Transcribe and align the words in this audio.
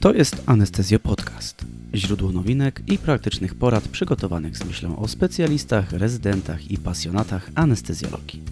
To 0.00 0.14
jest 0.14 0.42
Anestezjo 0.46 0.98
Podcast. 0.98 1.64
Źródło 1.94 2.32
nowinek 2.32 2.82
i 2.86 2.98
praktycznych 2.98 3.54
porad 3.54 3.88
przygotowanych 3.88 4.56
z 4.56 4.64
myślą 4.64 4.96
o 4.96 5.08
specjalistach, 5.08 5.92
rezydentach 5.92 6.70
i 6.70 6.78
pasjonatach 6.78 7.50
anestezjologii. 7.54 8.42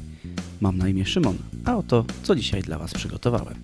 Mam 0.61 0.79
na 0.79 0.89
imię 0.89 1.07
Szymon, 1.07 1.39
a 1.65 1.77
oto 1.77 2.05
co 2.23 2.35
dzisiaj 2.35 2.63
dla 2.63 2.79
Was 2.79 2.95
przygotowałem. 2.95 3.55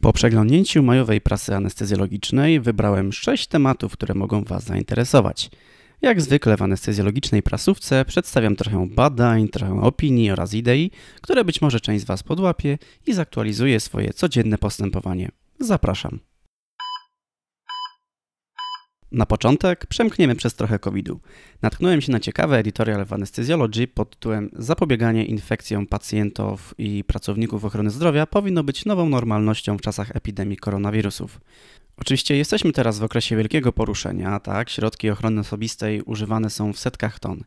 Po 0.00 0.12
przeglądnięciu 0.12 0.82
majowej 0.82 1.20
prasy 1.20 1.54
anestezjologicznej 1.54 2.60
wybrałem 2.60 3.12
6 3.12 3.46
tematów, 3.46 3.92
które 3.92 4.14
mogą 4.14 4.44
Was 4.44 4.64
zainteresować. 4.64 5.50
Jak 6.02 6.20
zwykle 6.20 6.56
w 6.56 6.62
anestezjologicznej 6.62 7.42
prasówce 7.42 8.04
przedstawiam 8.04 8.56
trochę 8.56 8.88
badań, 8.90 9.48
trochę 9.48 9.80
opinii 9.80 10.30
oraz 10.30 10.54
idei, 10.54 10.90
które 11.20 11.44
być 11.44 11.60
może 11.60 11.80
część 11.80 12.04
z 12.04 12.06
Was 12.06 12.22
podłapie 12.22 12.78
i 13.06 13.12
zaktualizuje 13.12 13.80
swoje 13.80 14.12
codzienne 14.12 14.58
postępowanie. 14.58 15.30
Zapraszam. 15.60 16.31
Na 19.12 19.26
początek 19.26 19.86
przemkniemy 19.86 20.34
przez 20.34 20.54
trochę 20.54 20.78
COVID-u. 20.78 21.20
Natknąłem 21.62 22.00
się 22.00 22.12
na 22.12 22.20
ciekawy 22.20 22.56
editorial 22.56 23.04
w 23.04 23.12
Anesthesiology 23.12 23.86
pod 23.86 24.10
tytułem 24.10 24.50
Zapobieganie 24.52 25.24
infekcjom 25.24 25.86
pacjentów 25.86 26.74
i 26.78 27.04
pracowników 27.04 27.64
ochrony 27.64 27.90
zdrowia 27.90 28.26
powinno 28.26 28.64
być 28.64 28.84
nową 28.84 29.08
normalnością 29.08 29.78
w 29.78 29.80
czasach 29.80 30.16
epidemii 30.16 30.56
koronawirusów. 30.56 31.40
Oczywiście 31.96 32.36
jesteśmy 32.36 32.72
teraz 32.72 32.98
w 32.98 33.04
okresie 33.04 33.36
wielkiego 33.36 33.72
poruszenia, 33.72 34.40
tak? 34.40 34.70
Środki 34.70 35.10
ochrony 35.10 35.40
osobistej 35.40 36.02
używane 36.02 36.50
są 36.50 36.72
w 36.72 36.78
setkach 36.78 37.18
ton. 37.18 37.44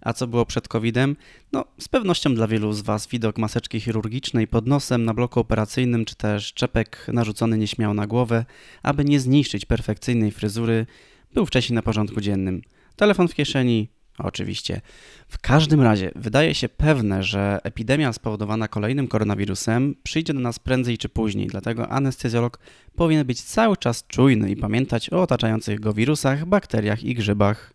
A 0.00 0.12
co 0.12 0.26
było 0.26 0.46
przed 0.46 0.68
COVID-em? 0.68 1.16
No, 1.52 1.64
z 1.78 1.88
pewnością 1.88 2.34
dla 2.34 2.46
wielu 2.46 2.72
z 2.72 2.80
Was 2.80 3.06
widok 3.06 3.38
maseczki 3.38 3.80
chirurgicznej 3.80 4.48
pod 4.48 4.66
nosem 4.66 5.04
na 5.04 5.14
bloku 5.14 5.40
operacyjnym, 5.40 6.04
czy 6.04 6.14
też 6.14 6.52
czepek 6.52 7.06
narzucony 7.12 7.58
nieśmiało 7.58 7.94
na 7.94 8.06
głowę, 8.06 8.44
aby 8.82 9.04
nie 9.04 9.20
zniszczyć 9.20 9.66
perfekcyjnej 9.66 10.30
fryzury, 10.30 10.86
był 11.34 11.46
wcześniej 11.46 11.74
na 11.74 11.82
porządku 11.82 12.20
dziennym. 12.20 12.62
Telefon 12.96 13.28
w 13.28 13.34
kieszeni, 13.34 13.88
Oczywiście. 14.18 14.80
W 15.28 15.38
każdym 15.38 15.82
razie 15.82 16.10
wydaje 16.16 16.54
się 16.54 16.68
pewne, 16.68 17.22
że 17.22 17.60
epidemia 17.62 18.12
spowodowana 18.12 18.68
kolejnym 18.68 19.08
koronawirusem 19.08 19.94
przyjdzie 20.02 20.34
do 20.34 20.40
nas 20.40 20.58
prędzej 20.58 20.98
czy 20.98 21.08
później, 21.08 21.46
dlatego 21.46 21.88
anestezjolog 21.88 22.58
powinien 22.96 23.26
być 23.26 23.42
cały 23.42 23.76
czas 23.76 24.06
czujny 24.06 24.50
i 24.50 24.56
pamiętać 24.56 25.12
o 25.12 25.22
otaczających 25.22 25.80
go 25.80 25.92
wirusach, 25.92 26.46
bakteriach 26.46 27.04
i 27.04 27.14
grzybach. 27.14 27.73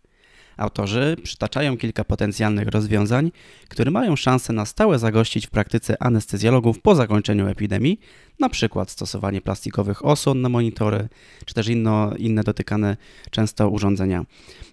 Autorzy 0.59 1.15
przytaczają 1.23 1.77
kilka 1.77 2.03
potencjalnych 2.03 2.67
rozwiązań, 2.67 3.31
które 3.69 3.91
mają 3.91 4.15
szansę 4.15 4.53
na 4.53 4.65
stałe 4.65 4.99
zagościć 4.99 5.47
w 5.47 5.49
praktyce 5.49 6.03
anestezjologów 6.03 6.81
po 6.81 6.95
zakończeniu 6.95 7.47
epidemii, 7.47 7.99
na 8.39 8.49
przykład 8.49 8.91
stosowanie 8.91 9.41
plastikowych 9.41 10.05
osłon 10.05 10.41
na 10.41 10.49
monitory, 10.49 11.09
czy 11.45 11.53
też 11.53 11.67
inno, 11.67 12.15
inne 12.17 12.43
dotykane 12.43 12.97
często 13.31 13.69
urządzenia, 13.69 14.25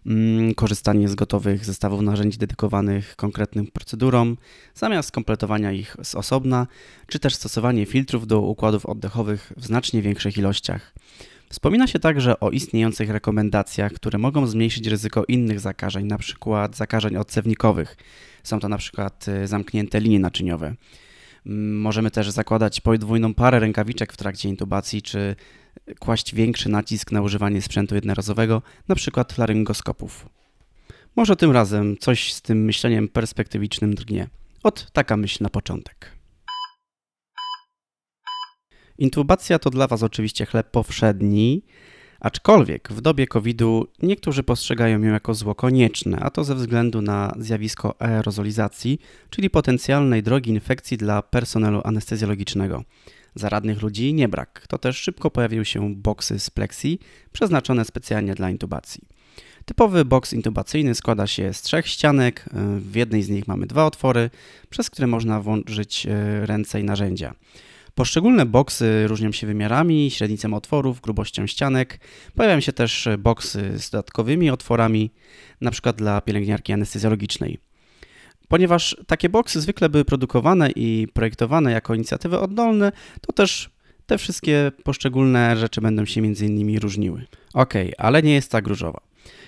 mm, 0.07 0.55
korzystanie 0.55 1.09
z 1.09 1.15
gotowych 1.15 1.65
zestawów 1.65 2.03
narzędzi 2.03 2.39
dedykowanych 2.39 3.17
konkretnym 3.17 3.67
procedurom, 3.67 4.37
zamiast 4.75 5.13
kompletowania 5.13 5.73
ich 5.73 5.97
z 6.03 6.15
osobna, 6.15 6.67
czy 7.07 7.19
też 7.19 7.35
stosowanie 7.35 7.87
filtrów 7.87 8.27
do 8.27 8.41
układów 8.41 8.87
oddechowych 8.87 9.53
w 9.57 9.67
znacznie 9.67 10.03
większych 10.03 10.39
ilościach. 10.39 10.93
Wspomina 11.51 11.87
się 11.87 11.99
także 11.99 12.41
o 12.41 12.51
istniejących 12.51 13.11
rekomendacjach, 13.11 13.93
które 13.93 14.19
mogą 14.19 14.47
zmniejszyć 14.47 14.87
ryzyko 14.87 15.25
innych 15.29 15.61
zakażeń, 15.61 16.05
np. 16.05 16.69
zakażeń 16.73 17.17
odcewnikowych. 17.17 17.97
Są 18.43 18.61
to 18.61 18.67
np. 18.67 19.11
Y, 19.29 19.47
zamknięte 19.47 20.01
linie 20.01 20.21
naczyniowe. 20.21 20.75
Mm, 21.47 21.81
możemy 21.81 22.11
też 22.11 22.31
zakładać 22.31 22.81
podwójną 22.81 23.35
parę 23.35 23.61
rękawiczek 23.61 24.13
w 24.13 24.17
trakcie 24.17 24.49
intubacji, 24.49 25.03
czy 25.03 25.37
kłaść 25.99 26.35
większy 26.35 26.69
nacisk 26.69 27.13
na 27.13 27.23
używanie 27.23 27.63
sprzętu 27.63 27.95
jednorazowego, 27.95 28.63
np. 28.89 29.25
laryngoskopów. 29.39 30.27
Może 31.17 31.37
tym 31.37 31.51
razem 31.51 31.97
coś 31.97 32.33
z 32.33 32.43
tym 32.43 32.65
myśleniem 32.65 33.09
perspektywicznym 33.09 33.95
drgnie. 33.95 34.29
Ot 34.63 34.91
taka 34.93 35.17
myśl 35.17 35.43
na 35.43 35.51
początek. 35.51 36.16
Intubacja 38.99 39.59
to 39.59 39.71
dla 39.71 39.87
Was 39.87 40.03
oczywiście 40.03 40.47
chleb 40.47 40.71
powszedni, 40.71 41.63
aczkolwiek 42.21 42.89
w 42.93 43.01
dobie 43.01 43.27
COVID-u 43.27 43.87
niektórzy 44.03 44.43
postrzegają 44.43 45.03
ją 45.03 45.13
jako 45.13 45.35
zło 45.35 45.55
konieczne, 45.55 46.19
a 46.21 46.31
to 46.31 46.45
ze 46.45 46.55
względu 46.55 47.03
na 47.03 47.35
zjawisko 47.39 48.03
aerozolizacji, 48.03 48.99
czyli 49.31 49.51
potencjalnej 49.51 50.23
drogi 50.23 50.51
infekcji 50.51 50.97
dla 50.97 51.23
personelu 51.23 51.81
anestezjologicznego. 51.85 52.85
Zaradnych 53.35 53.83
ludzi 53.83 54.15
nie 54.15 54.29
brak, 54.29 54.67
to 54.69 54.79
też 54.79 54.97
szybko 54.99 55.31
pojawiły 55.31 55.65
się 55.65 55.95
boksy 55.95 56.39
z 56.39 56.51
pleksji, 56.51 56.99
przeznaczone 57.33 57.85
specjalnie 57.85 58.35
dla 58.35 58.51
intubacji. 58.51 59.03
Typowy 59.65 60.05
boks 60.05 60.33
intubacyjny 60.33 60.95
składa 60.95 61.27
się 61.27 61.53
z 61.53 61.63
trzech 61.63 61.87
ścianek. 61.87 62.45
W 62.79 62.95
jednej 62.95 63.23
z 63.23 63.29
nich 63.29 63.49
mamy 63.49 63.67
dwa 63.67 63.87
otwory, 63.87 64.31
przez 64.71 64.91
które 64.91 65.07
można 65.07 65.41
włożyć 65.41 66.07
e, 66.07 66.47
ręce 66.47 66.81
i 66.81 66.85
narzędzia. 66.85 67.35
Poszczególne 67.97 68.47
boksy 68.47 69.09
różnią 69.09 69.33
się 69.33 69.47
wymiarami, 69.47 70.11
średnicą 70.11 70.55
otworów, 70.55 71.01
grubością 71.01 71.47
ścianek. 71.47 72.01
Pojawiają 72.35 72.61
się 72.61 72.73
też 72.73 73.09
boksy 73.19 73.79
z 73.79 73.91
dodatkowymi 73.91 74.51
otworami, 74.51 75.11
np. 75.63 75.93
dla 75.93 76.21
pielęgniarki 76.21 76.73
anestezjologicznej. 76.73 77.59
Ponieważ 78.49 78.97
takie 79.07 79.29
boksy 79.29 79.61
zwykle 79.61 79.89
były 79.89 80.05
produkowane 80.05 80.71
i 80.71 81.09
projektowane 81.13 81.73
jako 81.73 81.95
inicjatywy 81.95 82.39
oddolne, 82.41 82.93
to 83.21 83.33
też 83.33 83.71
te 84.07 84.19
wszystkie 84.19 84.73
poszczególne 84.85 85.57
rzeczy 85.57 85.81
będą 85.81 86.05
się 86.05 86.21
między 86.23 86.47
innymi 86.47 86.79
różniły. 86.79 87.27
Ok, 87.55 87.75
ale 87.99 88.23
nie 88.23 88.35
jest 88.35 88.51
tak 88.51 88.67
różowa. 88.67 89.06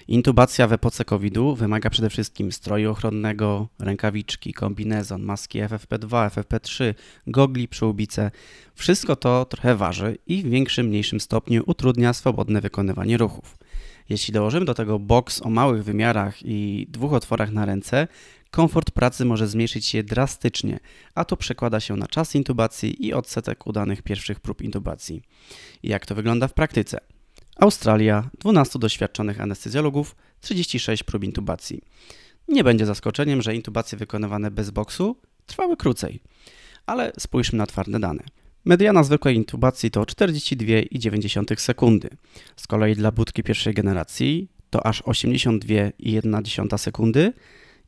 Intubacja 0.08 0.68
w 0.68 0.72
epoce 0.72 1.04
COVID-u 1.04 1.54
wymaga 1.54 1.90
przede 1.90 2.10
wszystkim 2.10 2.52
stroju 2.52 2.90
ochronnego, 2.90 3.68
rękawiczki, 3.78 4.52
kombinezon, 4.52 5.22
maski 5.22 5.60
FFP2, 5.60 6.30
FFP3, 6.30 6.94
gogli, 7.26 7.68
przyłbice. 7.68 8.30
Wszystko 8.74 9.16
to 9.16 9.44
trochę 9.44 9.76
waży 9.76 10.18
i 10.26 10.42
w 10.42 10.50
większym, 10.50 10.86
mniejszym 10.86 11.20
stopniu 11.20 11.62
utrudnia 11.66 12.12
swobodne 12.12 12.60
wykonywanie 12.60 13.16
ruchów. 13.16 13.58
Jeśli 14.08 14.34
dołożymy 14.34 14.66
do 14.66 14.74
tego 14.74 14.98
boks 14.98 15.42
o 15.42 15.50
małych 15.50 15.84
wymiarach 15.84 16.42
i 16.42 16.86
dwóch 16.90 17.12
otworach 17.12 17.50
na 17.50 17.64
ręce, 17.64 18.08
komfort 18.50 18.90
pracy 18.90 19.24
może 19.24 19.48
zmniejszyć 19.48 19.86
się 19.86 20.02
drastycznie, 20.02 20.80
a 21.14 21.24
to 21.24 21.36
przekłada 21.36 21.80
się 21.80 21.96
na 21.96 22.06
czas 22.06 22.34
intubacji 22.34 23.06
i 23.06 23.12
odsetek 23.12 23.66
udanych 23.66 24.02
pierwszych 24.02 24.40
prób 24.40 24.62
intubacji. 24.62 25.22
Jak 25.82 26.06
to 26.06 26.14
wygląda 26.14 26.48
w 26.48 26.54
praktyce? 26.54 26.98
Australia, 27.58 28.30
12 28.38 28.78
doświadczonych 28.78 29.40
anestezjologów, 29.40 30.16
36 30.40 31.02
prób 31.02 31.24
intubacji. 31.24 31.82
Nie 32.48 32.64
będzie 32.64 32.86
zaskoczeniem, 32.86 33.42
że 33.42 33.54
intubacje 33.54 33.98
wykonywane 33.98 34.50
bez 34.50 34.70
boksu 34.70 35.16
trwały 35.46 35.76
krócej, 35.76 36.20
ale 36.86 37.12
spójrzmy 37.18 37.58
na 37.58 37.66
twarde 37.66 37.98
dane. 37.98 38.22
Mediana 38.64 39.02
zwykłej 39.02 39.36
intubacji 39.36 39.90
to 39.90 40.02
42,9 40.02 41.60
sekundy. 41.60 42.08
Z 42.56 42.66
kolei 42.66 42.94
dla 42.94 43.12
budki 43.12 43.42
pierwszej 43.42 43.74
generacji 43.74 44.48
to 44.70 44.86
aż 44.86 45.02
82,1 45.02 46.78
sekundy 46.78 47.32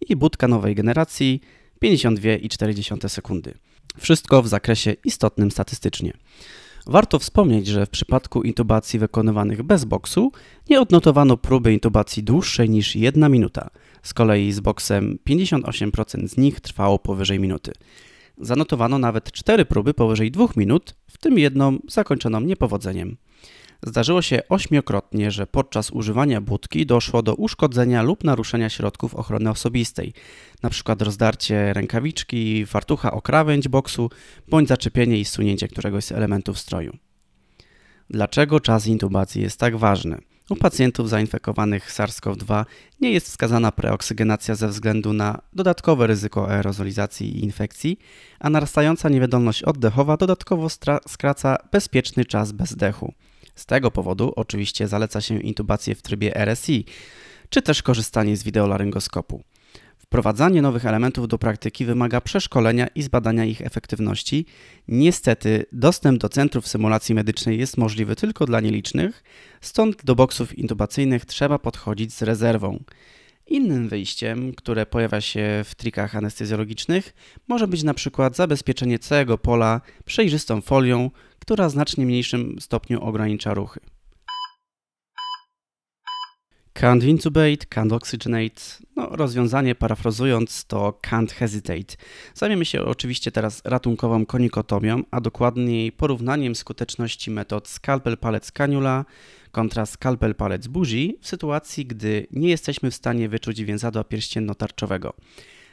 i 0.08 0.16
budka 0.16 0.48
nowej 0.48 0.75
generacji 0.75 1.41
52,4 1.84 3.08
sekundy. 3.08 3.54
Wszystko 3.98 4.42
w 4.42 4.48
zakresie 4.48 4.94
istotnym 5.04 5.50
statystycznie. 5.50 6.12
Warto 6.90 7.18
wspomnieć, 7.18 7.66
że 7.66 7.86
w 7.86 7.90
przypadku 7.90 8.42
intubacji 8.42 8.98
wykonywanych 8.98 9.62
bez 9.62 9.84
boksu 9.84 10.32
nie 10.70 10.80
odnotowano 10.80 11.36
próby 11.36 11.72
intubacji 11.72 12.22
dłuższej 12.22 12.70
niż 12.70 12.96
1 12.96 13.32
minuta. 13.32 13.70
Z 14.02 14.14
kolei 14.14 14.52
z 14.52 14.60
boksem 14.60 15.18
58% 15.28 16.28
z 16.28 16.36
nich 16.36 16.60
trwało 16.60 16.98
powyżej 16.98 17.40
minuty. 17.40 17.72
Zanotowano 18.38 18.98
nawet 18.98 19.32
4 19.32 19.64
próby 19.64 19.94
powyżej 19.94 20.30
2 20.30 20.46
minut, 20.56 20.94
w 21.06 21.18
tym 21.18 21.38
jedną 21.38 21.78
zakończoną 21.88 22.40
niepowodzeniem. 22.40 23.16
Zdarzyło 23.82 24.23
się 24.23 24.43
ośmiokrotnie, 24.49 25.31
że 25.31 25.47
podczas 25.47 25.91
używania 25.91 26.41
budki 26.41 26.87
doszło 26.87 27.23
do 27.23 27.35
uszkodzenia 27.35 28.03
lub 28.03 28.25
naruszenia 28.25 28.69
środków 28.69 29.15
ochrony 29.15 29.50
osobistej, 29.50 30.12
np. 30.62 30.94
rozdarcie 30.99 31.73
rękawiczki, 31.73 32.67
fartucha 32.67 33.12
o 33.12 33.23
krawędź 33.23 33.69
boksu 33.69 34.11
bądź 34.49 34.69
zaczepienie 34.69 35.19
i 35.19 35.25
zsunięcie 35.25 35.69
któregoś 35.69 36.05
z 36.05 36.12
elementów 36.12 36.59
stroju. 36.59 36.97
Dlaczego 38.11 38.61
czas 38.61 38.87
intubacji 38.87 39.43
jest 39.43 39.61
tak 39.61 39.77
ważny? 39.77 40.19
U 40.50 40.56
pacjentów 40.56 41.09
zainfekowanych 41.09 41.93
SARS-CoV-2 41.93 42.65
nie 43.00 43.12
jest 43.12 43.27
wskazana 43.27 43.73
preoksygenacja 43.73 44.55
ze 44.55 44.69
względu 44.69 45.12
na 45.12 45.41
dodatkowe 45.53 46.06
ryzyko 46.06 46.49
aerozolizacji 46.49 47.38
i 47.38 47.44
infekcji, 47.44 47.99
a 48.41 48.50
narastająca 48.50 49.09
niewydolność 49.09 49.62
oddechowa 49.62 50.17
dodatkowo 50.17 50.69
skraca 51.09 51.56
bezpieczny 51.73 52.25
czas 52.25 52.53
bezdechu. 52.53 53.15
Z 53.55 53.67
tego 53.67 53.91
powodu 53.91 54.32
oczywiście 54.37 54.88
zaleca 54.88 55.20
się 55.20 55.41
intubację 55.41 55.94
w 55.94 56.02
trybie 56.02 56.37
RSI, 56.37 56.85
czy 57.49 57.62
też 57.62 57.82
korzystanie 57.82 58.37
z 58.37 58.43
wideolaryngoskopu. 58.43 59.43
Wprowadzanie 59.99 60.62
nowych 60.62 60.87
elementów 60.87 61.29
do 61.29 61.38
praktyki 61.38 61.85
wymaga 61.85 62.20
przeszkolenia 62.20 62.87
i 62.87 63.02
zbadania 63.02 63.44
ich 63.44 63.61
efektywności. 63.61 64.47
Niestety, 64.88 65.67
dostęp 65.73 66.20
do 66.20 66.29
centrów 66.29 66.69
symulacji 66.69 67.14
medycznej 67.14 67.58
jest 67.58 67.76
możliwy 67.76 68.17
tylko 68.17 68.47
dla 68.47 68.61
nielicznych, 68.61 69.23
stąd 69.61 70.05
do 70.05 70.14
boksów 70.14 70.58
intubacyjnych 70.58 71.25
trzeba 71.25 71.58
podchodzić 71.58 72.12
z 72.12 72.23
rezerwą. 72.23 72.85
Innym 73.46 73.88
wyjściem, 73.88 74.53
które 74.55 74.87
pojawia 74.87 75.20
się 75.20 75.62
w 75.64 75.75
trikach 75.75 76.17
anestezjologicznych, 76.17 77.14
może 77.49 77.69
być 77.69 77.82
na 77.82 77.94
przykład 77.94 78.37
zabezpieczenie 78.37 78.99
całego 78.99 79.38
pola 79.38 79.81
przejrzystą 80.05 80.61
folią, 80.61 81.11
która 81.40 81.69
w 81.69 81.72
znacznie 81.72 82.06
mniejszym 82.06 82.56
stopniu 82.60 83.02
ogranicza 83.02 83.54
ruchy. 83.54 83.81
Can't 86.75 87.04
intubate, 87.04 87.66
can't 87.75 87.92
oxygenate. 87.92 88.62
No, 88.96 89.08
rozwiązanie 89.10 89.75
parafrazując 89.75 90.64
to 90.64 90.98
can't 91.02 91.32
hesitate. 91.32 91.96
Zajmiemy 92.34 92.64
się 92.64 92.84
oczywiście 92.84 93.32
teraz 93.32 93.62
ratunkową 93.64 94.26
konikotomią, 94.26 95.02
a 95.10 95.20
dokładniej 95.20 95.92
porównaniem 95.92 96.54
skuteczności 96.54 97.31
metod 97.31 97.69
scalpel 97.69 98.16
palec 98.16 98.52
cannula 98.52 99.04
kontra 99.50 99.86
scalpel 99.86 100.34
palec 100.34 100.66
buzi 100.66 101.19
w 101.20 101.28
sytuacji, 101.28 101.86
gdy 101.86 102.26
nie 102.31 102.48
jesteśmy 102.48 102.90
w 102.90 102.94
stanie 102.94 103.28
wyczuć 103.28 103.64
więzadła 103.64 104.04
pierścienno-tarczowego. 104.04 105.12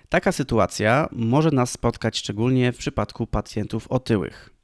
Taka 0.09 0.31
sytuacja 0.31 1.07
może 1.11 1.51
nas 1.51 1.71
spotkać 1.71 2.17
szczególnie 2.17 2.71
w 2.71 2.77
przypadku 2.77 3.27
pacjentów 3.27 3.87
otyłych. 3.87 4.56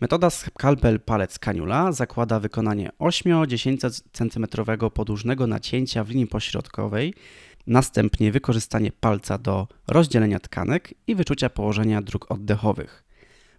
Metoda 0.00 0.30
skalpel 0.30 1.00
palec 1.00 1.38
kaniula 1.38 1.92
zakłada 1.92 2.40
wykonanie 2.40 2.90
8-10 2.98 4.02
cm 4.12 4.46
podłużnego 4.94 5.46
nacięcia 5.46 6.04
w 6.04 6.10
linii 6.10 6.26
pośrodkowej, 6.26 7.14
następnie 7.66 8.32
wykorzystanie 8.32 8.92
palca 8.92 9.38
do 9.38 9.68
rozdzielenia 9.88 10.40
tkanek 10.40 10.94
i 11.06 11.14
wyczucia 11.14 11.50
położenia 11.50 12.02
dróg 12.02 12.30
oddechowych. 12.30 13.04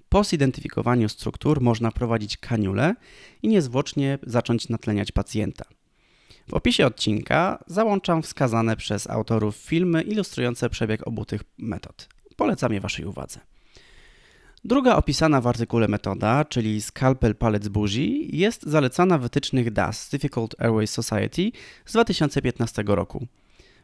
Po 0.10 0.24
zidentyfikowaniu 0.24 1.10
struktur 1.10 1.62
można 1.62 1.92
prowadzić 1.92 2.38
kaniulę 2.38 2.96
i 3.42 3.48
niezwłocznie 3.48 4.20
zacząć 4.24 4.70
natleniać 4.70 5.12
pacjenta. 5.12 5.66
W 6.48 6.54
opisie 6.54 6.86
odcinka 6.86 7.64
załączam 7.68 8.22
wskazane 8.22 8.76
przez 8.76 9.10
autorów 9.10 9.56
filmy 9.56 10.02
ilustrujące 10.02 10.70
przebieg 10.70 11.08
obu 11.08 11.26
tych 11.26 11.42
metod. 11.58 12.10
Polecam 12.36 12.74
je 12.74 12.82
Waszej 12.82 13.06
uwadze. 13.06 13.51
Druga 14.64 14.96
opisana 14.96 15.42
w 15.42 15.48
artykule 15.48 15.88
metoda, 15.88 16.46
czyli 16.46 16.82
skalpel 16.82 17.36
palec 17.36 17.68
buzi, 17.68 18.38
jest 18.38 18.64
zalecana 18.64 19.18
w 19.18 19.22
wytycznych 19.22 19.72
DAS 19.72 20.10
Difficult 20.10 20.56
Airways 20.62 20.92
Society 20.92 21.52
z 21.86 21.92
2015 21.92 22.84
roku. 22.86 23.28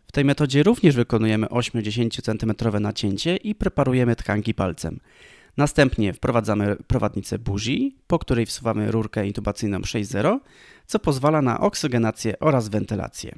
W 0.08 0.12
tej 0.12 0.26
metodzie 0.26 0.64
również 0.64 0.96
wykonujemy 0.96 1.48
8-10 1.48 2.22
cm 2.22 2.82
nacięcie 2.82 3.36
i 3.36 3.56
preparujemy 3.56 4.16
tkanki 4.16 4.54
palcem. 4.54 5.00
Następnie 5.58 6.14
wprowadzamy 6.14 6.76
prowadnicę 6.88 7.40
buzi, 7.40 7.96
po 8.08 8.20
której 8.20 8.46
wsuwamy 8.46 8.92
rurkę 8.92 9.28
intubacyjną 9.28 9.80
6.0, 9.80 10.40
co 10.86 11.00
pozwala 11.00 11.42
na 11.42 11.60
oksygenację 11.60 12.40
oraz 12.40 12.70
wentylację. 12.70 13.36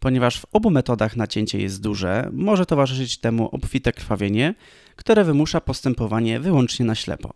Ponieważ 0.00 0.40
w 0.40 0.46
obu 0.52 0.70
metodach 0.70 1.16
nacięcie 1.16 1.58
jest 1.58 1.80
duże, 1.80 2.30
może 2.32 2.66
towarzyszyć 2.66 3.18
temu 3.18 3.48
obfite 3.52 3.92
krwawienie, 3.92 4.54
które 4.96 5.24
wymusza 5.24 5.60
postępowanie 5.60 6.40
wyłącznie 6.40 6.86
na 6.86 6.94
ślepo. 6.94 7.34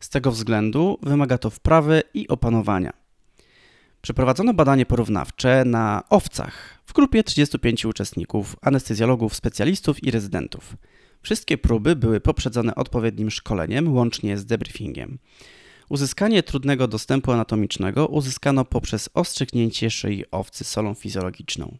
Z 0.00 0.08
tego 0.08 0.30
względu 0.30 0.98
wymaga 1.02 1.38
to 1.38 1.50
wprawy 1.50 2.02
i 2.14 2.28
opanowania. 2.28 2.92
Przeprowadzono 4.02 4.54
badanie 4.54 4.86
porównawcze 4.86 5.64
na 5.64 6.02
owcach 6.10 6.78
w 6.86 6.92
grupie 6.92 7.24
35 7.24 7.84
uczestników, 7.84 8.56
anestezjologów, 8.62 9.34
specjalistów 9.34 10.04
i 10.04 10.10
rezydentów. 10.10 10.76
Wszystkie 11.22 11.58
próby 11.58 11.96
były 11.96 12.20
poprzedzone 12.20 12.74
odpowiednim 12.74 13.30
szkoleniem, 13.30 13.94
łącznie 13.94 14.38
z 14.38 14.46
debriefingiem. 14.46 15.18
Uzyskanie 15.88 16.42
trudnego 16.42 16.88
dostępu 16.88 17.32
anatomicznego 17.32 18.06
uzyskano 18.06 18.64
poprzez 18.64 19.08
ostrzyknięcie 19.14 19.90
szyi 19.90 20.24
owcy 20.30 20.64
solą 20.64 20.94
fizjologiczną. 20.94 21.78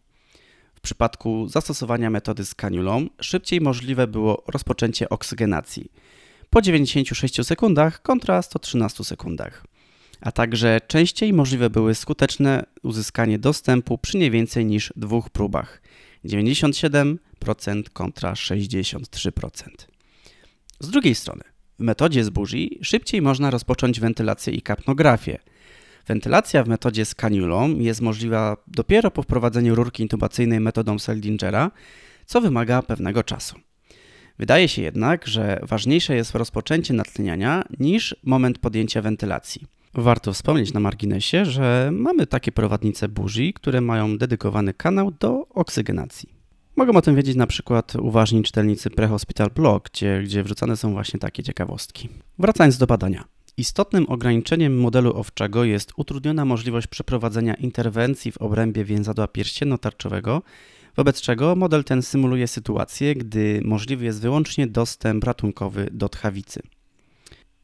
Przypadku 0.83 1.47
zastosowania 1.47 2.09
metody 2.09 2.45
z 2.45 2.55
kaniulą 2.55 3.07
szybciej 3.21 3.61
możliwe 3.61 4.07
było 4.07 4.43
rozpoczęcie 4.47 5.09
oksygenacji. 5.09 5.91
Po 6.49 6.61
96 6.61 7.45
sekundach 7.45 8.01
kontra 8.01 8.41
113 8.41 9.03
sekundach, 9.03 9.65
a 10.21 10.31
także 10.31 10.81
częściej 10.87 11.33
możliwe 11.33 11.69
były 11.69 11.95
skuteczne 11.95 12.65
uzyskanie 12.81 13.39
dostępu 13.39 13.97
przy 13.97 14.17
nie 14.17 14.31
więcej 14.31 14.65
niż 14.65 14.93
dwóch 14.95 15.29
próbach. 15.29 15.81
97% 16.25 17.17
kontra 17.93 18.33
63%. 18.33 19.69
Z 20.79 20.89
drugiej 20.89 21.15
strony, 21.15 21.43
w 21.79 21.83
metodzie 21.83 22.23
z 22.23 22.29
buzi 22.29 22.79
szybciej 22.81 23.21
można 23.21 23.49
rozpocząć 23.49 23.99
wentylację 23.99 24.53
i 24.53 24.61
kapnografię– 24.61 25.39
Wentylacja 26.07 26.63
w 26.63 26.67
metodzie 26.67 27.05
z 27.05 27.15
kaniulą 27.15 27.79
jest 27.79 28.01
możliwa 28.01 28.57
dopiero 28.67 29.11
po 29.11 29.23
wprowadzeniu 29.23 29.75
rurki 29.75 30.03
intubacyjnej 30.03 30.59
metodą 30.59 30.99
Seldingera, 30.99 31.71
co 32.25 32.41
wymaga 32.41 32.81
pewnego 32.81 33.23
czasu. 33.23 33.55
Wydaje 34.39 34.67
się 34.67 34.81
jednak, 34.81 35.27
że 35.27 35.59
ważniejsze 35.63 36.15
jest 36.15 36.35
rozpoczęcie 36.35 36.93
natleniania 36.93 37.63
niż 37.79 38.15
moment 38.23 38.59
podjęcia 38.59 39.01
wentylacji. 39.01 39.67
Warto 39.93 40.33
wspomnieć 40.33 40.73
na 40.73 40.79
marginesie, 40.79 41.45
że 41.45 41.89
mamy 41.93 42.27
takie 42.27 42.51
prowadnice 42.51 43.07
buzi, 43.07 43.53
które 43.53 43.81
mają 43.81 44.17
dedykowany 44.17 44.73
kanał 44.73 45.11
do 45.11 45.47
oksygenacji. 45.49 46.29
Mogą 46.75 46.93
o 46.93 47.01
tym 47.01 47.15
wiedzieć 47.15 47.35
na 47.35 47.47
przykład 47.47 47.95
uważni 47.95 48.43
czytelnicy 48.43 48.89
Prehospital 48.89 49.49
Blog, 49.55 49.89
gdzie, 49.89 50.21
gdzie 50.23 50.43
wrzucane 50.43 50.77
są 50.77 50.93
właśnie 50.93 51.19
takie 51.19 51.43
ciekawostki. 51.43 52.09
Wracając 52.39 52.77
do 52.77 52.87
badania. 52.87 53.23
Istotnym 53.57 54.05
ograniczeniem 54.09 54.79
modelu 54.79 55.17
owczego 55.17 55.63
jest 55.63 55.91
utrudniona 55.97 56.45
możliwość 56.45 56.87
przeprowadzenia 56.87 57.53
interwencji 57.53 58.31
w 58.31 58.37
obrębie 58.37 58.85
więzadła 58.85 59.27
pierścienno-tarczowego, 59.27 60.41
wobec 60.95 61.21
czego 61.21 61.55
model 61.55 61.83
ten 61.83 62.01
symuluje 62.01 62.47
sytuację, 62.47 63.15
gdy 63.15 63.61
możliwy 63.65 64.05
jest 64.05 64.21
wyłącznie 64.21 64.67
dostęp 64.67 65.23
ratunkowy 65.23 65.89
do 65.91 66.09
tchawicy. 66.09 66.61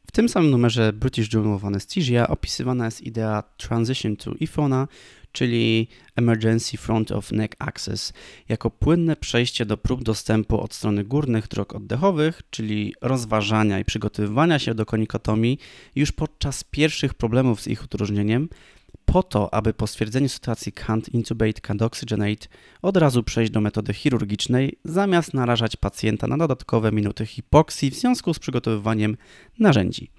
W 0.07 0.11
tym 0.11 0.29
samym 0.29 0.51
numerze 0.51 0.93
British 0.93 1.33
Journal 1.33 1.53
of 1.53 1.65
Anesthesia 1.65 2.27
opisywana 2.27 2.85
jest 2.85 3.01
idea 3.01 3.43
Transition 3.57 4.15
to 4.15 4.31
IFONA, 4.39 4.87
czyli 5.31 5.87
Emergency 6.15 6.77
Front 6.77 7.11
of 7.11 7.31
Neck 7.31 7.55
Access, 7.59 8.13
jako 8.49 8.69
płynne 8.69 9.15
przejście 9.15 9.65
do 9.65 9.77
prób 9.77 10.03
dostępu 10.03 10.61
od 10.61 10.73
strony 10.73 11.03
górnych 11.03 11.47
dróg 11.47 11.75
oddechowych, 11.75 12.41
czyli 12.49 12.93
rozważania 13.01 13.79
i 13.79 13.85
przygotowywania 13.85 14.59
się 14.59 14.73
do 14.75 14.85
konikotomii 14.85 15.59
już 15.95 16.11
podczas 16.11 16.63
pierwszych 16.63 17.13
problemów 17.13 17.61
z 17.61 17.67
ich 17.67 17.83
udrożnieniem, 17.83 18.49
po 19.05 19.23
to, 19.23 19.53
aby 19.53 19.73
po 19.73 19.87
stwierdzeniu 19.87 20.29
sytuacji 20.29 20.71
can't 20.71 21.15
intubate, 21.15 21.61
can't 21.61 21.83
oxygenate 21.83 22.47
od 22.81 22.97
razu 22.97 23.23
przejść 23.23 23.51
do 23.51 23.61
metody 23.61 23.93
chirurgicznej, 23.93 24.79
zamiast 24.85 25.33
narażać 25.33 25.75
pacjenta 25.75 26.27
na 26.27 26.37
dodatkowe 26.37 26.91
minuty 26.91 27.25
hipoksji 27.25 27.91
w 27.91 27.95
związku 27.95 28.33
z 28.33 28.39
przygotowywaniem 28.39 29.17
narzędzi. 29.59 30.11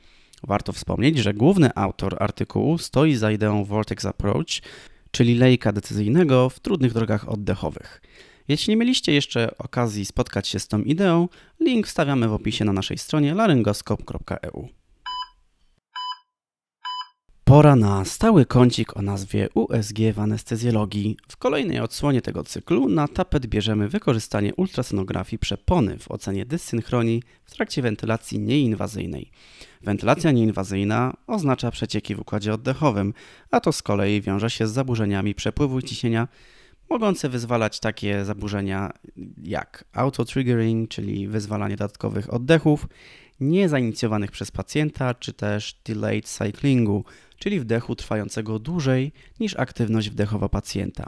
Warto 0.43 0.73
wspomnieć, 0.73 1.19
że 1.19 1.35
główny 1.35 1.71
autor 1.75 2.17
artykułu 2.23 2.79
stoi 2.79 3.15
za 3.15 3.31
ideą 3.33 3.65
Vortex 3.65 4.05
Approach, 4.05 4.61
czyli 5.11 5.35
lejka 5.35 5.73
decyzyjnego 5.73 6.51
w 6.51 6.61
trudnych 6.61 6.93
drogach 6.93 7.29
oddechowych. 7.29 8.03
Jeśli 8.49 8.71
nie 8.71 8.77
mieliście 8.77 9.13
jeszcze 9.13 9.57
okazji 9.59 10.05
spotkać 10.05 10.49
się 10.49 10.59
z 10.59 10.69
tą 10.69 10.83
ideą, 10.83 11.29
link 11.61 11.87
wstawiamy 11.87 12.29
w 12.29 12.33
opisie 12.33 12.65
na 12.65 12.73
naszej 12.73 12.99
stronie 12.99 13.35
laryngoskop.eu. 13.35 14.80
Pora 17.51 17.77
na 17.77 18.05
stały 18.05 18.47
kącik 18.47 18.97
o 18.97 19.03
nazwie 19.03 19.49
USG 19.55 19.99
w 20.15 20.19
anestezjologii. 20.19 21.17
W 21.29 21.37
kolejnej 21.37 21.81
odsłonie 21.81 22.23
tego 22.23 22.45
cyklu 22.45 22.89
na 22.89 23.09
tapet 23.09 23.47
bierzemy 23.47 23.89
wykorzystanie 23.89 24.55
ultrasonografii 24.55 25.39
przepony 25.39 25.99
w 25.99 26.11
ocenie 26.11 26.47
dyssynchronii 26.47 27.23
w 27.45 27.51
trakcie 27.51 27.83
wentylacji 27.83 28.39
nieinwazyjnej. 28.41 29.31
Wentylacja 29.83 30.31
nieinwazyjna 30.31 31.15
oznacza 31.27 31.71
przecieki 31.71 32.15
w 32.15 32.21
układzie 32.21 32.55
oddechowym, 32.55 33.15
a 33.51 33.61
to 33.61 33.73
z 33.73 33.83
kolei 33.83 34.21
wiąże 34.21 34.51
się 34.51 34.67
z 34.67 34.73
zaburzeniami 34.73 35.35
przepływu 35.35 35.83
ciśnienia, 35.83 36.29
mogące 36.91 37.29
wyzwalać 37.29 37.81
takie 37.81 38.25
zaburzenia 38.25 38.91
jak 39.43 39.85
auto-triggering, 39.93 40.89
czyli 40.89 41.29
wyzwalanie 41.29 41.77
dodatkowych 41.77 42.35
oddechów, 42.35 42.87
niezainicjowanych 43.41 44.31
przez 44.31 44.51
pacjenta, 44.51 45.15
czy 45.15 45.33
też 45.33 45.81
delayed 45.85 46.29
cyclingu, 46.29 47.05
czyli 47.41 47.61
wdechu 47.61 47.97
trwającego 47.97 48.59
dłużej 48.59 49.13
niż 49.41 49.57
aktywność 49.57 50.11
wdechowa 50.11 50.49
pacjenta. 50.49 51.07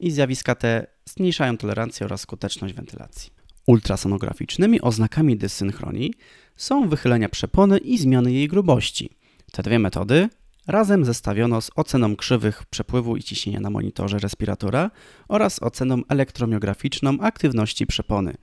I 0.00 0.10
zjawiska 0.10 0.54
te 0.54 0.86
zmniejszają 1.04 1.56
tolerancję 1.56 2.06
oraz 2.06 2.20
skuteczność 2.20 2.74
wentylacji. 2.74 3.30
Ultrasonograficznymi 3.66 4.80
oznakami 4.80 5.36
dysynchronii 5.36 6.14
są 6.56 6.88
wychylenia 6.88 7.28
przepony 7.28 7.78
i 7.78 7.98
zmiany 7.98 8.32
jej 8.32 8.48
grubości. 8.48 9.10
Te 9.52 9.62
dwie 9.62 9.78
metody 9.78 10.28
razem 10.66 11.04
zestawiono 11.04 11.60
z 11.60 11.70
oceną 11.76 12.16
krzywych 12.16 12.66
przepływu 12.66 13.16
i 13.16 13.22
ciśnienia 13.22 13.60
na 13.60 13.70
monitorze 13.70 14.18
respiratora 14.18 14.90
oraz 15.28 15.62
oceną 15.62 16.02
elektromiograficzną 16.08 17.20
aktywności 17.20 17.86
przepony. 17.86 18.34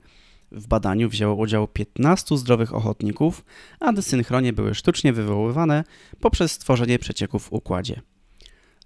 W 0.52 0.66
badaniu 0.66 1.08
wzięło 1.08 1.34
udział 1.34 1.68
15 1.68 2.38
zdrowych 2.38 2.74
ochotników, 2.74 3.44
a 3.80 3.92
desynchronie 3.92 4.52
były 4.52 4.74
sztucznie 4.74 5.12
wywoływane 5.12 5.84
poprzez 6.20 6.52
stworzenie 6.52 6.98
przecieków 6.98 7.42
w 7.42 7.52
układzie. 7.52 8.00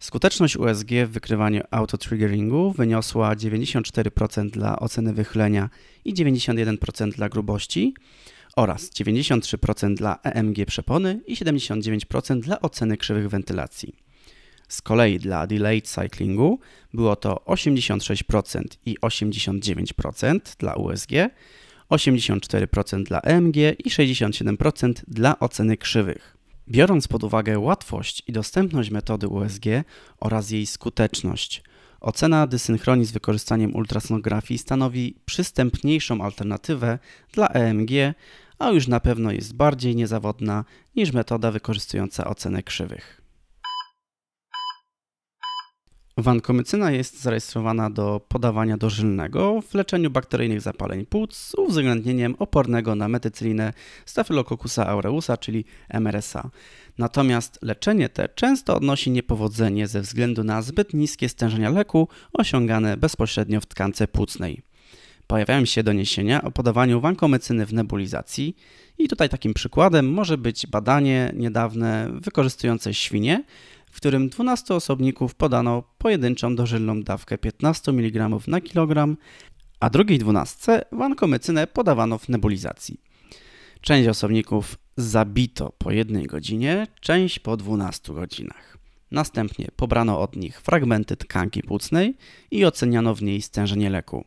Skuteczność 0.00 0.56
USG 0.56 0.88
w 1.06 1.10
wykrywaniu 1.10 1.62
autotriggeringu 1.70 2.72
wyniosła 2.72 3.34
94% 3.34 4.50
dla 4.50 4.78
oceny 4.78 5.12
wychylenia 5.12 5.70
i 6.04 6.14
91% 6.14 7.12
dla 7.12 7.28
grubości 7.28 7.94
oraz 8.56 8.90
93% 8.90 9.94
dla 9.94 10.18
EMG 10.22 10.66
przepony 10.66 11.20
i 11.26 11.36
79% 11.36 12.40
dla 12.40 12.60
oceny 12.60 12.96
krzywych 12.96 13.28
wentylacji. 13.28 13.96
Z 14.72 14.82
kolei 14.82 15.18
dla 15.18 15.46
delayed 15.46 15.88
cyclingu 15.88 16.60
było 16.94 17.16
to 17.16 17.42
86% 17.46 18.62
i 18.86 18.98
89% 18.98 20.38
dla 20.58 20.74
USG, 20.74 21.10
84% 21.90 23.02
dla 23.02 23.20
EMG 23.20 23.56
i 23.56 23.90
67% 23.90 24.92
dla 25.08 25.38
oceny 25.38 25.76
krzywych. 25.76 26.36
Biorąc 26.68 27.08
pod 27.08 27.24
uwagę 27.24 27.58
łatwość 27.58 28.22
i 28.26 28.32
dostępność 28.32 28.90
metody 28.90 29.28
USG 29.28 29.64
oraz 30.20 30.50
jej 30.50 30.66
skuteczność, 30.66 31.62
ocena 32.00 32.46
dysynchronii 32.46 33.06
z 33.06 33.12
wykorzystaniem 33.12 33.76
ultrasonografii 33.76 34.58
stanowi 34.58 35.14
przystępniejszą 35.24 36.20
alternatywę 36.20 36.98
dla 37.32 37.48
EMG, 37.48 37.90
a 38.58 38.70
już 38.70 38.88
na 38.88 39.00
pewno 39.00 39.32
jest 39.32 39.54
bardziej 39.54 39.96
niezawodna 39.96 40.64
niż 40.96 41.12
metoda 41.12 41.50
wykorzystująca 41.50 42.24
ocenę 42.24 42.62
krzywych. 42.62 43.21
Wankomycyna 46.16 46.90
jest 46.90 47.22
zarejestrowana 47.22 47.90
do 47.90 48.20
podawania 48.28 48.76
dożylnego 48.76 49.62
w 49.62 49.74
leczeniu 49.74 50.10
bakteryjnych 50.10 50.60
zapaleń 50.60 51.06
płuc 51.06 51.36
z 51.36 51.54
uwzględnieniem 51.54 52.36
opornego 52.38 52.94
na 52.94 53.08
metycylinę 53.08 53.72
Staphylococcus 54.06 54.78
aureusa, 54.78 55.36
czyli 55.36 55.64
MRSA. 55.88 56.50
Natomiast 56.98 57.58
leczenie 57.62 58.08
te 58.08 58.28
często 58.28 58.76
odnosi 58.76 59.10
niepowodzenie 59.10 59.86
ze 59.86 60.00
względu 60.00 60.44
na 60.44 60.62
zbyt 60.62 60.94
niskie 60.94 61.28
stężenia 61.28 61.70
leku 61.70 62.08
osiągane 62.32 62.96
bezpośrednio 62.96 63.60
w 63.60 63.66
tkance 63.66 64.08
płucnej. 64.08 64.62
Pojawiają 65.26 65.64
się 65.64 65.82
doniesienia 65.82 66.42
o 66.42 66.50
podawaniu 66.50 67.00
wankomycyny 67.00 67.66
w 67.66 67.72
nebulizacji 67.72 68.56
i 68.98 69.08
tutaj 69.08 69.28
takim 69.28 69.54
przykładem 69.54 70.12
może 70.12 70.38
być 70.38 70.66
badanie 70.66 71.32
niedawne 71.36 72.10
wykorzystujące 72.12 72.94
świnie, 72.94 73.44
w 73.92 73.96
którym 73.96 74.28
12 74.28 74.74
osobników 74.74 75.34
podano 75.34 75.82
pojedynczą 75.98 76.56
dożylną 76.56 77.02
dawkę 77.02 77.38
15 77.38 77.92
mg 77.92 78.28
na 78.46 78.60
kilogram, 78.60 79.16
a 79.80 79.90
drugiej 79.90 80.18
12 80.18 80.82
wankomycynę 80.92 81.66
podawano 81.66 82.18
w 82.18 82.28
nebulizacji. 82.28 83.00
Część 83.80 84.08
osobników 84.08 84.78
zabito 84.96 85.72
po 85.78 85.90
jednej 85.90 86.26
godzinie, 86.26 86.86
część 87.00 87.38
po 87.38 87.56
12 87.56 88.12
godzinach. 88.12 88.78
Następnie 89.10 89.68
pobrano 89.76 90.20
od 90.20 90.36
nich 90.36 90.60
fragmenty 90.60 91.16
tkanki 91.16 91.62
płucnej 91.62 92.16
i 92.50 92.64
oceniano 92.64 93.14
w 93.14 93.22
niej 93.22 93.42
stężenie 93.42 93.90
leku. 93.90 94.24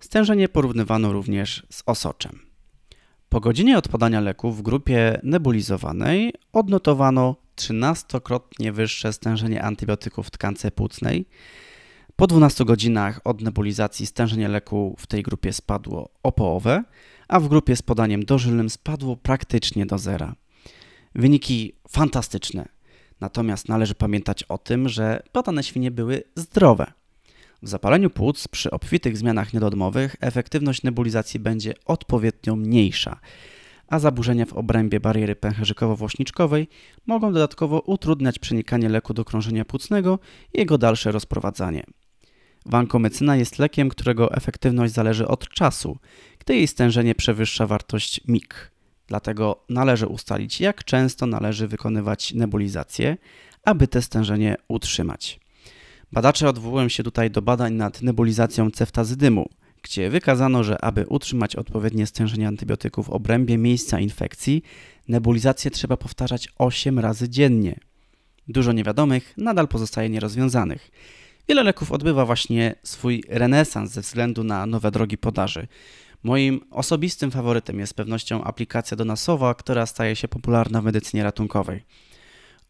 Stężenie 0.00 0.48
porównywano 0.48 1.12
również 1.12 1.66
z 1.70 1.82
osoczem. 1.86 2.38
Po 3.28 3.40
godzinie 3.40 3.78
od 3.78 3.88
podania 3.88 4.20
leku 4.20 4.52
w 4.52 4.62
grupie 4.62 5.20
nebulizowanej 5.22 6.32
odnotowano 6.52 7.45
13-krotnie 7.56 8.72
wyższe 8.72 9.12
stężenie 9.12 9.62
antybiotyków 9.62 10.26
w 10.26 10.30
tkance 10.30 10.70
płucnej. 10.70 11.26
Po 12.16 12.26
12 12.26 12.64
godzinach 12.64 13.20
od 13.24 13.40
nebulizacji 13.40 14.06
stężenie 14.06 14.48
leku 14.48 14.96
w 14.98 15.06
tej 15.06 15.22
grupie 15.22 15.52
spadło 15.52 16.10
o 16.22 16.32
połowę, 16.32 16.84
a 17.28 17.40
w 17.40 17.48
grupie 17.48 17.76
z 17.76 17.82
podaniem 17.82 18.24
dożylnym 18.24 18.70
spadło 18.70 19.16
praktycznie 19.16 19.86
do 19.86 19.98
zera. 19.98 20.34
Wyniki 21.14 21.72
fantastyczne. 21.88 22.68
Natomiast 23.20 23.68
należy 23.68 23.94
pamiętać 23.94 24.42
o 24.42 24.58
tym, 24.58 24.88
że 24.88 25.22
badane 25.32 25.62
świnie 25.62 25.90
były 25.90 26.22
zdrowe. 26.34 26.92
W 27.62 27.68
zapaleniu 27.68 28.10
płuc 28.10 28.48
przy 28.48 28.70
obfitych 28.70 29.16
zmianach 29.16 29.52
niedodmowych 29.52 30.16
efektywność 30.20 30.82
nebulizacji 30.82 31.40
będzie 31.40 31.74
odpowiednio 31.84 32.56
mniejsza 32.56 33.20
a 33.88 33.98
zaburzenia 33.98 34.46
w 34.46 34.52
obrębie 34.52 35.00
bariery 35.00 35.36
pęcherzykowo-włośniczkowej 35.36 36.66
mogą 37.06 37.32
dodatkowo 37.32 37.80
utrudniać 37.80 38.38
przenikanie 38.38 38.88
leku 38.88 39.14
do 39.14 39.24
krążenia 39.24 39.64
płucnego 39.64 40.18
i 40.54 40.58
jego 40.58 40.78
dalsze 40.78 41.12
rozprowadzanie. 41.12 41.84
Wankomycyna 42.66 43.36
jest 43.36 43.58
lekiem, 43.58 43.88
którego 43.88 44.32
efektywność 44.32 44.94
zależy 44.94 45.28
od 45.28 45.48
czasu, 45.48 45.98
gdy 46.38 46.54
jej 46.56 46.66
stężenie 46.66 47.14
przewyższa 47.14 47.66
wartość 47.66 48.20
MIG. 48.28 48.70
Dlatego 49.06 49.64
należy 49.68 50.06
ustalić, 50.06 50.60
jak 50.60 50.84
często 50.84 51.26
należy 51.26 51.68
wykonywać 51.68 52.34
nebulizację, 52.34 53.16
aby 53.64 53.88
te 53.88 54.02
stężenie 54.02 54.56
utrzymać. 54.68 55.40
Badacze 56.12 56.48
odwołują 56.48 56.88
się 56.88 57.02
tutaj 57.02 57.30
do 57.30 57.42
badań 57.42 57.74
nad 57.74 58.02
nebulizacją 58.02 58.70
ceftazydymu, 58.70 59.48
gdzie 59.86 60.10
wykazano, 60.10 60.64
że 60.64 60.84
aby 60.84 61.06
utrzymać 61.08 61.56
odpowiednie 61.56 62.06
stężenie 62.06 62.48
antybiotyków 62.48 63.06
w 63.06 63.10
obrębie 63.10 63.58
miejsca 63.58 64.00
infekcji, 64.00 64.62
nebulizację 65.08 65.70
trzeba 65.70 65.96
powtarzać 65.96 66.48
8 66.58 66.98
razy 66.98 67.28
dziennie. 67.28 67.80
Dużo 68.48 68.72
niewiadomych 68.72 69.34
nadal 69.36 69.68
pozostaje 69.68 70.10
nierozwiązanych. 70.10 70.90
Wiele 71.48 71.62
leków 71.62 71.92
odbywa 71.92 72.26
właśnie 72.26 72.74
swój 72.82 73.22
renesans 73.28 73.90
ze 73.92 74.00
względu 74.00 74.44
na 74.44 74.66
nowe 74.66 74.90
drogi 74.90 75.18
podaży. 75.18 75.66
Moim 76.22 76.60
osobistym 76.70 77.30
faworytem 77.30 77.78
jest 77.78 77.90
z 77.90 77.94
pewnością 77.94 78.44
aplikacja 78.44 78.96
donasowa, 78.96 79.54
która 79.54 79.86
staje 79.86 80.16
się 80.16 80.28
popularna 80.28 80.80
w 80.80 80.84
medycynie 80.84 81.22
ratunkowej. 81.22 81.82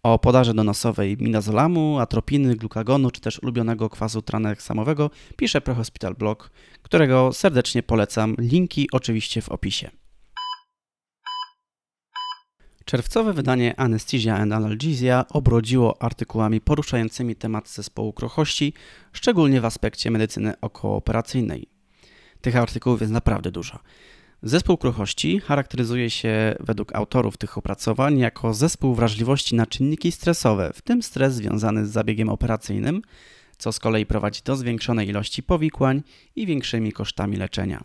O 0.03 0.19
podarze 0.19 0.55
donosowej 0.55 1.17
minazolamu, 1.21 1.99
atropiny, 1.99 2.57
glukagonu 2.57 3.11
czy 3.11 3.21
też 3.21 3.39
ulubionego 3.43 3.91
kwasu 3.91 4.23
traneksamowego 4.23 5.11
pisze 5.37 5.61
ProHospital 5.61 6.15
Blog, 6.15 6.51
którego 6.83 7.33
serdecznie 7.33 7.83
polecam. 7.83 8.35
Linki 8.39 8.89
oczywiście 8.93 9.43
w 9.43 9.49
opisie. 9.49 9.91
Czerwcowe 12.85 13.33
wydanie 13.33 13.81
Anesthesia 13.81 14.37
and 14.37 14.53
Analgesia 14.53 15.25
obrodziło 15.31 16.03
artykułami 16.03 16.61
poruszającymi 16.61 17.37
temat 17.37 17.69
zespołu 17.69 18.13
krochości, 18.13 18.73
szczególnie 19.13 19.61
w 19.61 19.65
aspekcie 19.65 20.11
medycyny 20.11 20.61
okooperacyjnej. 20.61 21.69
Tych 22.41 22.57
artykułów 22.57 23.01
jest 23.01 23.13
naprawdę 23.13 23.51
dużo. 23.51 23.79
Zespół 24.47 24.77
kruchości 24.77 25.41
charakteryzuje 25.41 26.11
się 26.11 26.55
według 26.61 26.95
autorów 26.95 27.37
tych 27.37 27.59
opracowań 27.59 28.19
jako 28.19 28.55
zespół 28.55 28.95
wrażliwości 28.95 29.55
na 29.55 29.67
czynniki 29.67 30.13
stresowe, 30.13 30.71
w 30.75 30.83
tym 30.83 31.03
stres 31.03 31.35
związany 31.35 31.87
z 31.87 31.91
zabiegiem 31.91 32.29
operacyjnym, 32.29 33.03
co 33.59 33.73
z 33.73 33.79
kolei 33.79 34.07
prowadzi 34.07 34.41
do 34.45 34.57
zwiększonej 34.57 35.09
ilości 35.09 35.43
powikłań 35.43 36.03
i 36.37 36.47
większymi 36.47 36.93
kosztami 36.93 37.37
leczenia. 37.37 37.85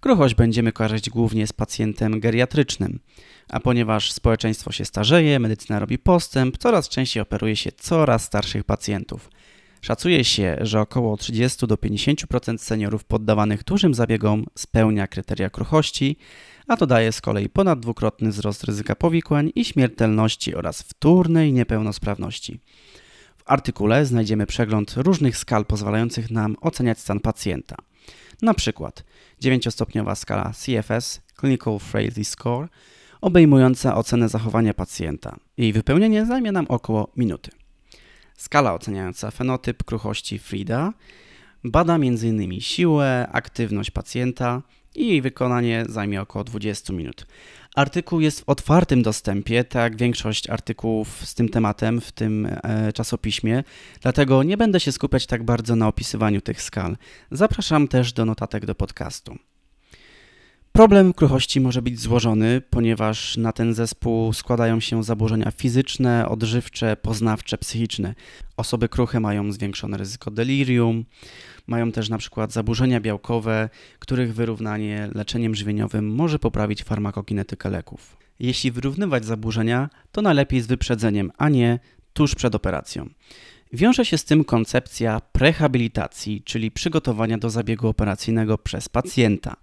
Kruchość 0.00 0.34
będziemy 0.34 0.72
kojarzyć 0.72 1.10
głównie 1.10 1.46
z 1.46 1.52
pacjentem 1.52 2.20
geriatrycznym, 2.20 3.00
a 3.48 3.60
ponieważ 3.60 4.12
społeczeństwo 4.12 4.72
się 4.72 4.84
starzeje, 4.84 5.38
medycyna 5.38 5.78
robi 5.78 5.98
postęp, 5.98 6.58
coraz 6.58 6.88
częściej 6.88 7.20
operuje 7.20 7.56
się 7.56 7.72
coraz 7.72 8.24
starszych 8.24 8.64
pacjentów– 8.64 9.28
Szacuje 9.80 10.24
się, 10.24 10.56
że 10.60 10.80
około 10.80 11.16
30 11.16 11.66
do 11.66 11.74
50% 11.74 12.58
seniorów 12.58 13.04
poddawanych 13.04 13.64
dużym 13.64 13.94
zabiegom 13.94 14.46
spełnia 14.58 15.06
kryteria 15.06 15.50
kruchości, 15.50 16.16
a 16.66 16.76
to 16.76 16.86
daje 16.86 17.12
z 17.12 17.20
kolei 17.20 17.48
ponad 17.48 17.80
dwukrotny 17.80 18.30
wzrost 18.30 18.64
ryzyka 18.64 18.94
powikłań 18.94 19.52
i 19.54 19.64
śmiertelności 19.64 20.54
oraz 20.54 20.82
wtórnej 20.82 21.52
niepełnosprawności. 21.52 22.60
W 23.36 23.42
artykule 23.46 24.06
znajdziemy 24.06 24.46
przegląd 24.46 24.94
różnych 24.96 25.36
skal 25.36 25.66
pozwalających 25.66 26.30
nam 26.30 26.56
oceniać 26.60 26.98
stan 26.98 27.20
pacjenta. 27.20 27.76
Na 28.42 28.54
przykład 28.54 29.04
9-stopniowa 29.42 30.14
skala 30.14 30.52
CFS 30.52 31.20
Clinical 31.40 31.78
Frailty 31.78 32.24
Score 32.24 32.68
obejmująca 33.20 33.96
ocenę 33.96 34.28
zachowania 34.28 34.74
pacjenta. 34.74 35.36
Jej 35.56 35.72
wypełnienie 35.72 36.26
zajmie 36.26 36.52
nam 36.52 36.66
około 36.68 37.12
minuty. 37.16 37.50
Skala 38.40 38.74
oceniająca 38.74 39.30
fenotyp 39.30 39.84
kruchości 39.84 40.38
Frida 40.38 40.92
bada 41.64 41.94
m.in. 41.94 42.60
siłę, 42.60 43.28
aktywność 43.32 43.90
pacjenta 43.90 44.62
i 44.94 45.08
jej 45.08 45.22
wykonanie 45.22 45.84
zajmie 45.88 46.22
około 46.22 46.44
20 46.44 46.92
minut. 46.92 47.26
Artykuł 47.74 48.20
jest 48.20 48.40
w 48.40 48.48
otwartym 48.48 49.02
dostępie, 49.02 49.64
tak 49.64 49.82
jak 49.82 49.96
większość 49.96 50.50
artykułów 50.50 51.26
z 51.26 51.34
tym 51.34 51.48
tematem 51.48 52.00
w 52.00 52.12
tym 52.12 52.48
e, 52.62 52.92
czasopiśmie, 52.92 53.64
dlatego 54.00 54.42
nie 54.42 54.56
będę 54.56 54.80
się 54.80 54.92
skupiać 54.92 55.26
tak 55.26 55.42
bardzo 55.42 55.76
na 55.76 55.88
opisywaniu 55.88 56.40
tych 56.40 56.62
skal. 56.62 56.96
Zapraszam 57.30 57.88
też 57.88 58.12
do 58.12 58.24
notatek 58.24 58.66
do 58.66 58.74
podcastu. 58.74 59.38
Problem 60.72 61.14
kruchości 61.14 61.60
może 61.60 61.82
być 61.82 62.00
złożony, 62.00 62.62
ponieważ 62.70 63.36
na 63.36 63.52
ten 63.52 63.74
zespół 63.74 64.32
składają 64.32 64.80
się 64.80 65.04
zaburzenia 65.04 65.50
fizyczne, 65.50 66.28
odżywcze, 66.28 66.96
poznawcze, 66.96 67.58
psychiczne. 67.58 68.14
Osoby 68.56 68.88
kruche 68.88 69.20
mają 69.20 69.52
zwiększone 69.52 69.96
ryzyko 69.96 70.30
delirium, 70.30 71.04
mają 71.66 71.92
też 71.92 72.08
na 72.08 72.18
przykład 72.18 72.52
zaburzenia 72.52 73.00
białkowe, 73.00 73.68
których 73.98 74.34
wyrównanie 74.34 75.10
leczeniem 75.14 75.54
żywieniowym 75.54 76.14
może 76.14 76.38
poprawić 76.38 76.82
farmakokinetykę 76.82 77.70
leków. 77.70 78.16
Jeśli 78.40 78.70
wyrównywać 78.70 79.24
zaburzenia, 79.24 79.90
to 80.12 80.22
najlepiej 80.22 80.60
z 80.60 80.66
wyprzedzeniem, 80.66 81.32
a 81.38 81.48
nie 81.48 81.78
tuż 82.12 82.34
przed 82.34 82.54
operacją. 82.54 83.08
Wiąże 83.72 84.04
się 84.04 84.18
z 84.18 84.24
tym 84.24 84.44
koncepcja 84.44 85.20
prehabilitacji, 85.32 86.42
czyli 86.44 86.70
przygotowania 86.70 87.38
do 87.38 87.50
zabiegu 87.50 87.88
operacyjnego 87.88 88.58
przez 88.58 88.88
pacjenta. 88.88 89.56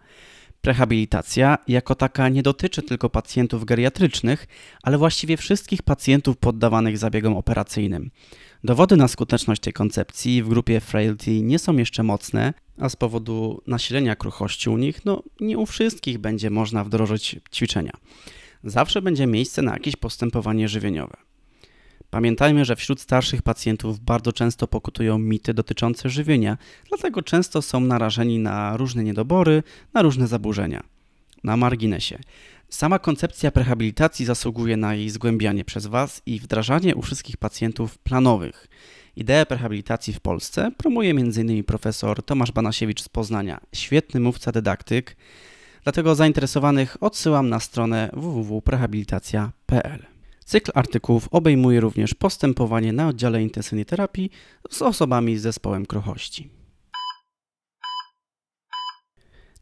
Rehabilitacja 0.65 1.57
jako 1.67 1.95
taka 1.95 2.29
nie 2.29 2.43
dotyczy 2.43 2.81
tylko 2.81 3.09
pacjentów 3.09 3.65
geriatrycznych, 3.65 4.47
ale 4.83 4.97
właściwie 4.97 5.37
wszystkich 5.37 5.81
pacjentów 5.81 6.37
poddawanych 6.37 6.97
zabiegom 6.97 7.37
operacyjnym. 7.37 8.11
Dowody 8.63 8.97
na 8.97 9.07
skuteczność 9.07 9.61
tej 9.61 9.73
koncepcji 9.73 10.43
w 10.43 10.49
grupie 10.49 10.79
frailty 10.79 11.41
nie 11.41 11.59
są 11.59 11.77
jeszcze 11.77 12.03
mocne, 12.03 12.53
a 12.79 12.89
z 12.89 12.95
powodu 12.95 13.61
nasilenia 13.67 14.15
kruchości 14.15 14.69
u 14.69 14.77
nich, 14.77 15.05
no 15.05 15.23
nie 15.39 15.57
u 15.57 15.65
wszystkich 15.65 16.17
będzie 16.17 16.49
można 16.49 16.83
wdrożyć 16.83 17.35
ćwiczenia. 17.53 17.91
Zawsze 18.63 19.01
będzie 19.01 19.27
miejsce 19.27 19.61
na 19.61 19.73
jakieś 19.73 19.95
postępowanie 19.95 20.67
żywieniowe. 20.67 21.26
Pamiętajmy, 22.09 22.65
że 22.65 22.75
wśród 22.75 23.01
starszych 23.01 23.41
pacjentów 23.41 23.99
bardzo 23.99 24.33
często 24.33 24.67
pokutują 24.67 25.17
mity 25.17 25.53
dotyczące 25.53 26.09
żywienia, 26.09 26.57
dlatego 26.89 27.21
często 27.21 27.61
są 27.61 27.79
narażeni 27.79 28.39
na 28.39 28.77
różne 28.77 29.03
niedobory, 29.03 29.63
na 29.93 30.01
różne 30.01 30.27
zaburzenia. 30.27 30.83
Na 31.43 31.57
marginesie. 31.57 32.19
Sama 32.69 32.99
koncepcja 32.99 33.51
prehabilitacji 33.51 34.25
zasługuje 34.25 34.77
na 34.77 34.95
jej 34.95 35.09
zgłębianie 35.09 35.65
przez 35.65 35.87
Was 35.87 36.21
i 36.25 36.39
wdrażanie 36.39 36.95
u 36.95 37.01
wszystkich 37.01 37.37
pacjentów 37.37 37.97
planowych. 37.97 38.67
Ideę 39.15 39.45
prehabilitacji 39.45 40.13
w 40.13 40.19
Polsce 40.19 40.71
promuje 40.77 41.11
m.in. 41.11 41.63
profesor 41.63 42.23
Tomasz 42.23 42.51
Banasiewicz 42.51 43.01
z 43.01 43.09
Poznania, 43.09 43.59
świetny 43.73 44.19
mówca 44.19 44.51
dydaktyk, 44.51 45.15
dlatego 45.83 46.15
zainteresowanych 46.15 47.03
odsyłam 47.03 47.49
na 47.49 47.59
stronę 47.59 48.09
www.prehabilitacja.pl. 48.13 50.16
Cykl 50.47 50.71
artykułów 50.75 51.27
obejmuje 51.31 51.79
również 51.79 52.13
postępowanie 52.13 52.93
na 52.93 53.07
oddziale 53.07 53.41
intensywnej 53.41 53.85
terapii 53.85 54.31
z 54.69 54.81
osobami 54.81 55.37
z 55.37 55.41
zespołem 55.41 55.85
kruchości. 55.85 56.49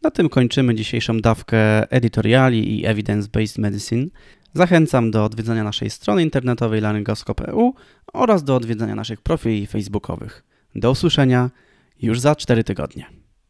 Na 0.02 0.12
tym 0.12 0.30
kończymy 0.30 0.76
dzisiejszą 0.76 1.20
dawkę 1.20 1.92
editoriali 1.92 2.80
i 2.80 2.86
evidence-based 2.86 3.60
medicine. 3.60 4.06
Zachęcam 4.54 5.12
do 5.12 5.24
odwiedzenia 5.24 5.64
naszej 5.64 5.90
strony 5.90 6.24
internetowej 6.24 6.82
laryngoskop.eu 6.82 7.74
oraz 8.14 8.44
do 8.44 8.56
odwiedzenia 8.56 8.96
naszych 8.96 9.22
profili 9.22 9.68
facebookowych. 9.68 10.44
Do 10.76 10.92
usłyszenia 10.92 11.50
już 12.02 12.20
za 12.20 12.36
4 12.36 12.64
tygodnie. 12.64 13.25